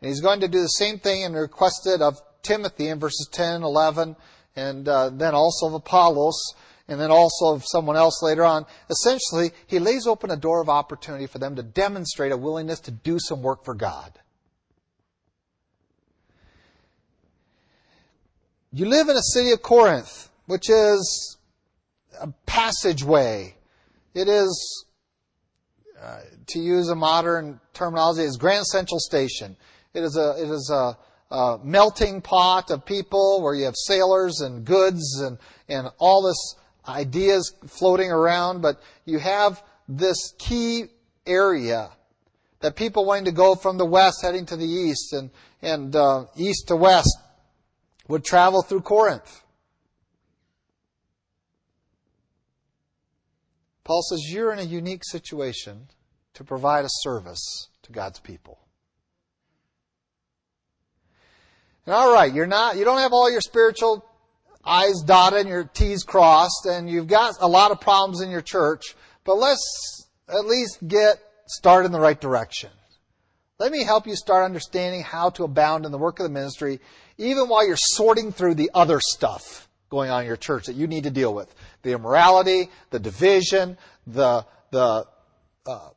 [0.00, 3.56] And he's going to do the same thing and requested of Timothy in verses 10
[3.56, 4.16] and 11,
[4.54, 6.54] and uh, then also of Apollos,
[6.88, 8.66] and then also of someone else later on.
[8.90, 12.90] Essentially, he lays open a door of opportunity for them to demonstrate a willingness to
[12.90, 14.18] do some work for God.
[18.76, 21.38] you live in a city of Corinth, which is
[22.20, 23.56] a passageway.
[24.12, 24.85] It is,
[26.02, 29.56] uh, to use a modern terminology, is Grand Central Station.
[29.94, 30.96] It is a, it is a,
[31.34, 36.56] a melting pot of people where you have sailors and goods and, and all this
[36.88, 40.84] ideas floating around, but you have this key
[41.26, 41.90] area
[42.60, 45.30] that people wanting to go from the west heading to the east and,
[45.62, 47.16] and uh, east to west
[48.08, 49.42] would travel through Corinth.
[53.86, 55.86] Paul says you're in a unique situation
[56.34, 58.58] to provide a service to God's people.
[61.86, 64.04] And all right, you're not, you don't have all your spiritual
[64.64, 68.42] I's dotted and your T's crossed, and you've got a lot of problems in your
[68.42, 72.70] church, but let's at least get started in the right direction.
[73.60, 76.80] Let me help you start understanding how to abound in the work of the ministry,
[77.18, 80.86] even while you're sorting through the other stuff going on in your church that you
[80.86, 81.52] need to deal with.
[81.82, 85.06] The immorality, the division, the, the,
[85.66, 85.88] uh,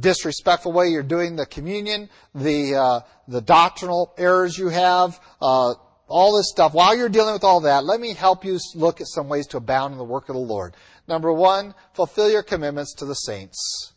[0.00, 5.74] disrespectful way you're doing the communion, the, uh, the doctrinal errors you have, uh,
[6.08, 6.74] all this stuff.
[6.74, 9.58] While you're dealing with all that, let me help you look at some ways to
[9.58, 10.74] abound in the work of the Lord.
[11.06, 13.92] Number one, fulfill your commitments to the saints.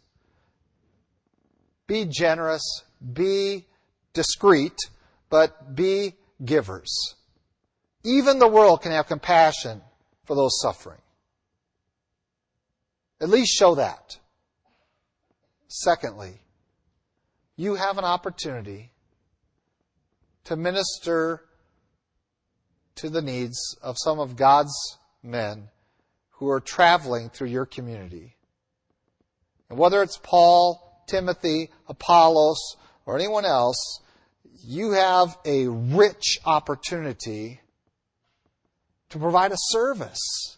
[1.87, 3.65] Be generous, be
[4.13, 4.77] discreet,
[5.29, 7.15] but be givers.
[8.03, 9.81] Even the world can have compassion
[10.25, 11.01] for those suffering.
[13.19, 14.17] At least show that.
[15.67, 16.41] Secondly,
[17.55, 18.91] you have an opportunity
[20.45, 21.43] to minister
[22.95, 25.69] to the needs of some of God's men
[26.31, 28.35] who are traveling through your community.
[29.69, 34.01] And whether it's Paul, Timothy, Apollos, or anyone else,
[34.63, 37.61] you have a rich opportunity
[39.09, 40.57] to provide a service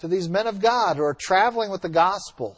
[0.00, 2.56] to these men of God who are traveling with the gospel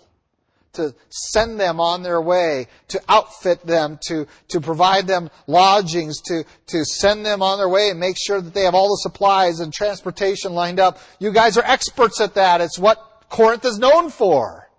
[0.75, 6.45] to send them on their way, to outfit them, to, to provide them lodgings, to,
[6.67, 9.61] to send them on their way and make sure that they have all the supplies
[9.61, 10.99] and transportation lined up.
[11.19, 12.61] You guys are experts at that.
[12.61, 14.71] It's what Corinth is known for.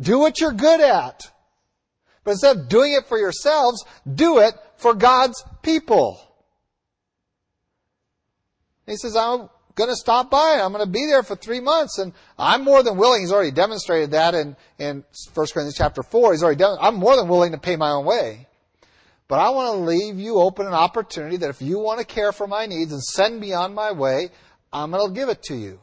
[0.00, 1.30] Do what you're good at.
[2.24, 6.20] But instead of doing it for yourselves, do it for God's people.
[8.88, 10.60] He says, I'm going to stop by.
[10.62, 11.98] I'm going to be there for three months.
[11.98, 13.20] And I'm more than willing.
[13.22, 16.32] He's already demonstrated that in, in 1 Corinthians chapter 4.
[16.32, 18.46] He's already done, I'm more than willing to pay my own way.
[19.28, 22.32] But I want to leave you open an opportunity that if you want to care
[22.32, 24.30] for my needs and send me on my way,
[24.72, 25.80] I'm going to give it to you.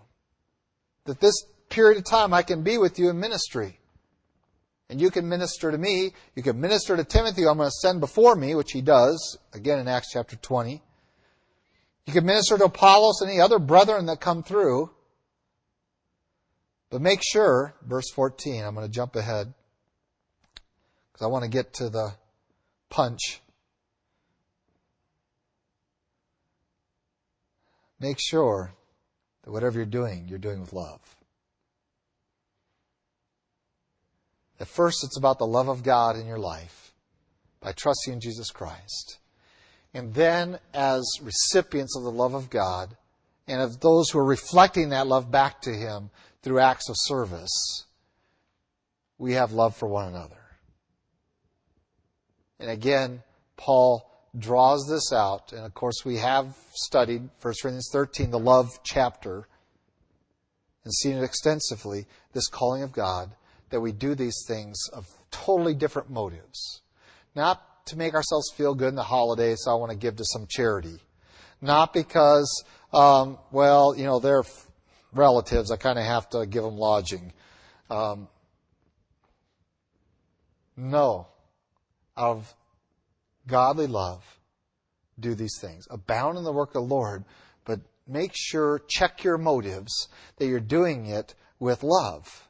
[1.06, 1.36] That this
[1.70, 3.80] period of time I can be with you in ministry.
[4.90, 6.14] And you can minister to me.
[6.36, 9.80] You can minister to Timothy, I'm going to send before me, which he does, again
[9.80, 10.82] in Acts chapter 20.
[12.06, 14.92] You can minister to Apollos and any other brethren that come through.
[16.92, 19.54] But make sure, verse 14, I'm going to jump ahead
[21.12, 22.14] because I want to get to the
[22.90, 23.42] punch.
[28.00, 28.74] Make sure
[29.44, 31.02] that whatever you're doing, you're doing with love.
[34.60, 36.94] At first, it's about the love of God in your life
[37.60, 39.18] by trusting in Jesus Christ
[39.96, 42.98] and then as recipients of the love of God
[43.48, 46.10] and of those who are reflecting that love back to Him
[46.44, 47.86] through acts of service,
[49.18, 50.36] we have love for one another.
[52.60, 53.24] And again,
[53.56, 58.78] Paul draws this out, and of course we have studied 1 Corinthians 13, the love
[58.84, 59.48] chapter,
[60.84, 63.32] and seen it extensively, this calling of God,
[63.70, 66.82] that we do these things of totally different motives.
[67.34, 70.26] Not to make ourselves feel good in the holidays, so I want to give to
[70.26, 71.00] some charity.
[71.62, 74.44] Not because, um, well, you know, they're
[75.14, 77.32] relatives, I kind of have to give them lodging.
[77.90, 78.28] Um,
[80.76, 81.28] no.
[82.18, 82.54] Out of
[83.48, 84.24] godly love,
[85.20, 85.88] do these things.
[85.90, 87.26] Abound in the work of the Lord,
[87.66, 92.48] but make sure, check your motives, that you're doing it with love.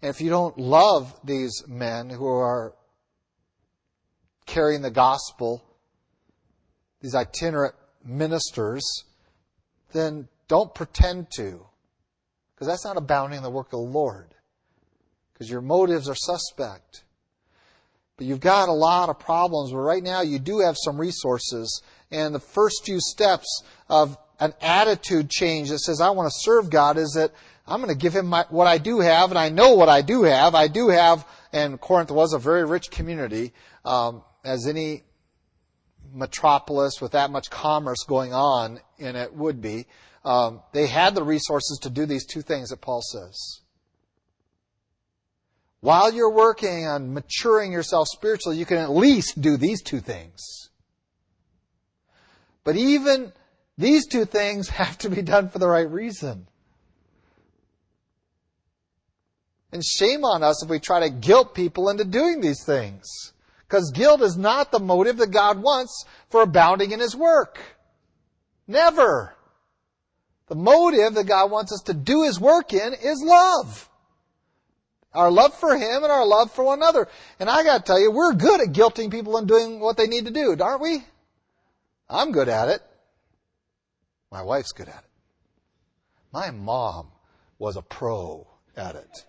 [0.00, 2.74] And if you don't love these men who are
[4.48, 5.62] carrying the gospel,
[7.00, 7.74] these itinerant
[8.04, 9.04] ministers,
[9.92, 11.64] then don't pretend to.
[12.54, 14.34] Because that's not abounding in the work of the Lord.
[15.32, 17.04] Because your motives are suspect.
[18.16, 21.82] But you've got a lot of problems, but right now you do have some resources.
[22.10, 26.68] And the first few steps of an attitude change that says, I want to serve
[26.68, 27.32] God is that
[27.66, 30.02] I'm going to give him my, what I do have, and I know what I
[30.02, 30.54] do have.
[30.54, 33.52] I do have, and Corinth was a very rich community.
[33.84, 35.02] Um, as any
[36.12, 39.86] metropolis with that much commerce going on in it would be.
[40.24, 43.60] Um, they had the resources to do these two things that Paul says.
[45.80, 50.70] While you're working on maturing yourself spiritually, you can at least do these two things.
[52.64, 53.32] But even
[53.76, 56.48] these two things have to be done for the right reason.
[59.70, 63.32] And shame on us if we try to guilt people into doing these things.
[63.68, 67.58] Because guilt is not the motive that God wants for abounding in His work.
[68.66, 69.34] Never.
[70.46, 73.88] The motive that God wants us to do His work in is love.
[75.12, 77.08] Our love for Him and our love for one another.
[77.38, 80.24] And I gotta tell you, we're good at guilting people and doing what they need
[80.24, 81.04] to do, aren't we?
[82.08, 82.80] I'm good at it.
[84.30, 85.10] My wife's good at it.
[86.32, 87.08] My mom
[87.58, 88.46] was a pro
[88.76, 89.24] at it.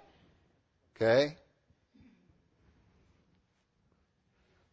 [0.95, 1.35] Okay?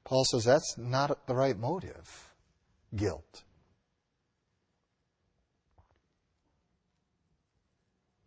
[0.06, 2.32] Paul says that's not the right motive.
[2.94, 3.42] Guilt.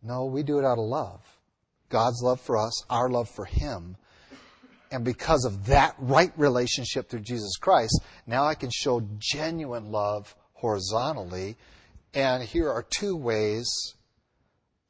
[0.02, 1.22] No, we do it out of love.
[1.88, 3.96] God's love for us, our love for Him.
[4.92, 10.34] And because of that right relationship through Jesus Christ, now I can show genuine love
[10.52, 11.56] horizontally.
[12.12, 13.66] And here are two ways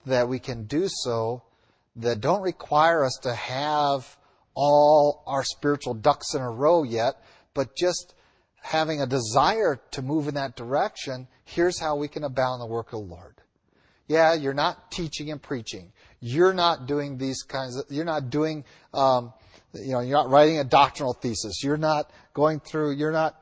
[0.07, 1.45] that we can do so
[1.95, 4.17] that don't require us to have
[4.55, 7.15] all our spiritual ducks in a row yet,
[7.55, 8.15] but just
[8.63, 12.93] having a desire to move in that direction, here's how we can abound the work
[12.93, 13.37] of the Lord.
[14.07, 15.93] Yeah, you're not teaching and preaching.
[16.21, 19.33] You're not doing these kinds of, you're not doing, um,
[19.73, 21.63] you know, you're not writing a doctrinal thesis.
[21.63, 23.37] You're not going through, you're not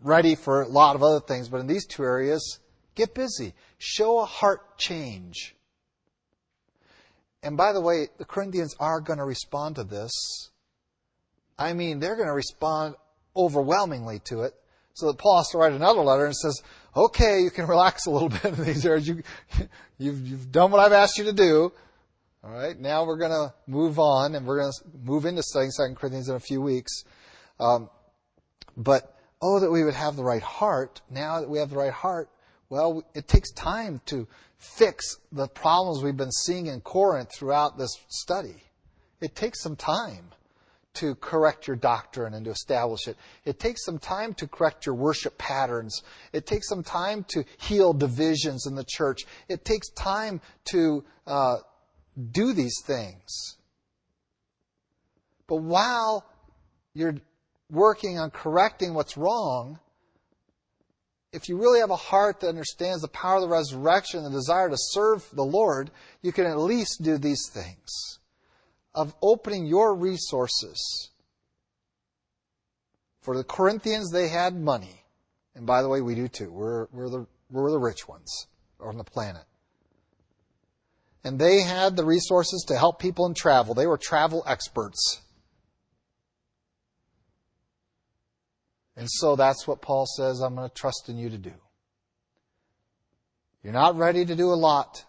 [0.00, 2.60] ready for a lot of other things, but in these two areas,
[2.94, 3.52] get busy.
[3.78, 5.56] Show a heart change.
[7.44, 10.50] And by the way, the Corinthians are going to respond to this.
[11.58, 12.94] I mean, they're going to respond
[13.36, 14.54] overwhelmingly to it.
[14.94, 16.62] So that Paul has to write another letter and says,
[16.96, 19.06] okay, you can relax a little bit in these areas.
[19.06, 19.22] You,
[19.98, 21.70] you've, you've done what I've asked you to do.
[22.42, 25.72] All right, now we're going to move on and we're going to move into studying
[25.76, 27.04] 2 Corinthians in a few weeks.
[27.60, 27.90] Um,
[28.76, 31.02] but, oh, that we would have the right heart.
[31.10, 32.28] Now that we have the right heart,
[32.74, 34.26] well, it takes time to
[34.58, 38.64] fix the problems we've been seeing in Corinth throughout this study.
[39.20, 40.30] It takes some time
[40.94, 43.16] to correct your doctrine and to establish it.
[43.44, 46.02] It takes some time to correct your worship patterns.
[46.32, 49.24] It takes some time to heal divisions in the church.
[49.48, 50.40] It takes time
[50.72, 51.58] to uh,
[52.32, 53.56] do these things.
[55.46, 56.26] But while
[56.92, 57.18] you're
[57.70, 59.78] working on correcting what's wrong,
[61.34, 64.38] if you really have a heart that understands the power of the resurrection and the
[64.38, 65.90] desire to serve the Lord,
[66.22, 68.20] you can at least do these things
[68.94, 71.10] of opening your resources.
[73.20, 75.02] For the Corinthians, they had money.
[75.56, 76.52] And by the way, we do too.
[76.52, 78.46] We're, we're, the, we're the rich ones
[78.78, 79.44] on the planet.
[81.24, 83.74] And they had the resources to help people in travel.
[83.74, 85.22] They were travel experts.
[88.96, 91.52] And so that's what Paul says I'm going to trust in you to do.
[93.62, 95.04] You're not ready to do a lot,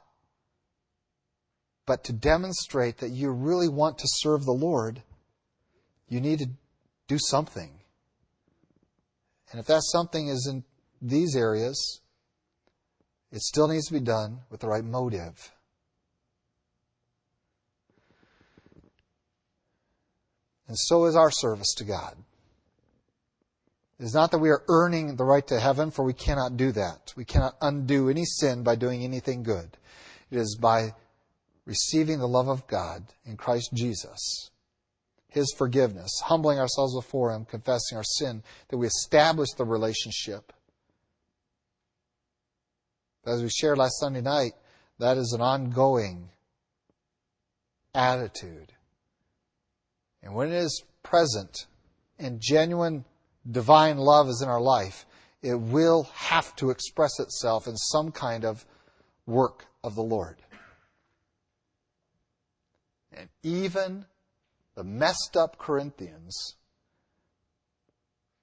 [1.86, 5.03] but to demonstrate that you really want to serve the Lord,
[6.07, 6.49] you need to
[7.07, 7.69] do something.
[9.51, 10.63] And if that something is in
[11.01, 12.01] these areas,
[13.31, 15.51] it still needs to be done with the right motive.
[20.67, 22.15] And so is our service to God.
[23.99, 26.71] It is not that we are earning the right to heaven, for we cannot do
[26.73, 27.13] that.
[27.15, 29.77] We cannot undo any sin by doing anything good.
[30.29, 30.93] It is by
[31.65, 34.51] receiving the love of God in Christ Jesus,
[35.29, 40.51] His forgiveness, humbling ourselves before Him, confessing our sin, that we establish the relationship.
[43.25, 44.53] As we shared last Sunday night,
[44.99, 46.29] that is an ongoing
[47.93, 48.73] attitude.
[50.21, 51.65] And when it is present
[52.19, 53.05] and genuine
[53.49, 55.05] divine love is in our life,
[55.41, 58.65] it will have to express itself in some kind of
[59.25, 60.37] work of the Lord.
[63.13, 64.05] And even
[64.75, 66.55] the messed up Corinthians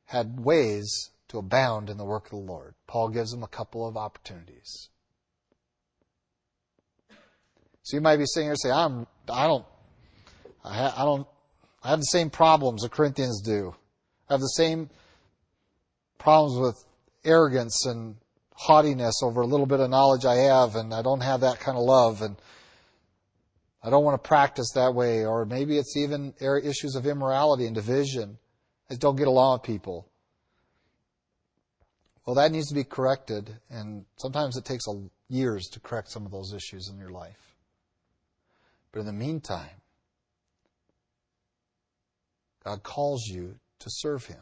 [0.07, 2.75] had ways to abound in the work of the Lord.
[2.87, 4.89] Paul gives them a couple of opportunities.
[7.83, 9.65] So you might be sitting here saying, I'm, I don't,
[10.65, 11.27] I, ha, I don't,
[11.83, 13.75] I have the same problems the Corinthians do
[14.29, 14.91] have the same
[16.19, 16.85] problems with
[17.25, 18.17] arrogance and
[18.55, 21.77] haughtiness over a little bit of knowledge I have, and I don't have that kind
[21.77, 22.37] of love, and
[23.83, 27.75] I don't want to practice that way, or maybe it's even issues of immorality and
[27.75, 28.39] division.
[28.91, 30.09] I don't get along with people.
[32.25, 34.85] Well, that needs to be corrected, and sometimes it takes
[35.29, 37.57] years to correct some of those issues in your life.
[38.93, 39.81] But in the meantime,
[42.65, 44.41] God calls you to serve Him.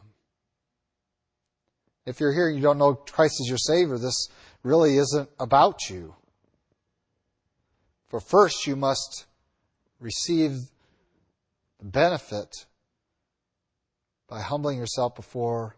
[2.07, 4.29] If you're here and you don't know Christ as your Savior, this
[4.63, 6.15] really isn't about you.
[8.09, 9.27] For first, you must
[10.01, 10.53] receive
[11.79, 12.67] the benefit
[14.29, 15.77] by humbling yourself before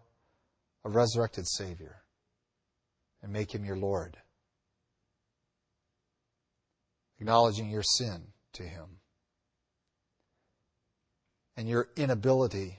[0.84, 2.02] a resurrected Savior
[3.22, 4.16] and make Him your Lord,
[7.18, 8.22] acknowledging your sin
[8.54, 8.98] to Him
[11.56, 12.78] and your inability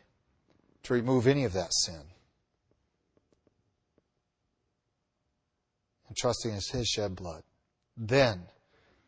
[0.84, 2.02] to remove any of that sin.
[6.08, 7.44] And trusting in His shed blood.
[7.96, 8.44] Then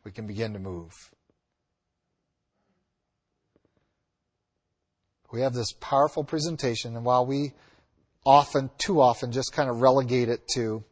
[0.04, 0.92] we can begin to move.
[5.32, 7.54] We have this powerful presentation, and while we
[8.26, 10.84] often, too often, just kind of relegate it to,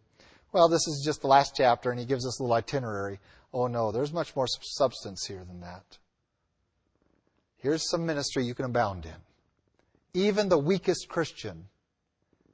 [0.52, 3.20] well, this is just the last chapter, and he gives us a little itinerary.
[3.54, 5.98] Oh no, there's much more substance here than that.
[7.58, 9.33] Here's some ministry you can abound in.
[10.14, 11.68] Even the weakest Christian,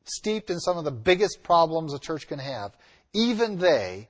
[0.05, 2.75] steeped in some of the biggest problems a church can have,
[3.13, 4.07] even they,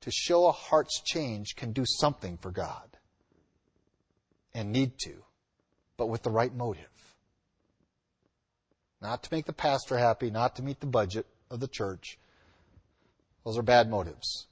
[0.00, 2.84] to show a heart's change, can do something for God.
[4.54, 5.14] And need to,
[5.96, 6.88] but with the right motive.
[9.00, 12.18] Not to make the pastor happy, not to meet the budget of the church.
[13.44, 14.46] Those are bad motives.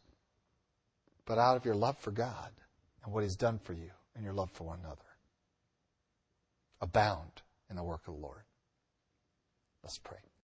[1.24, 2.50] But out of your love for God
[3.04, 5.00] and what He's done for you and your love for one another.
[6.80, 8.42] Abound in the work of the Lord.
[9.82, 10.30] Let's pray.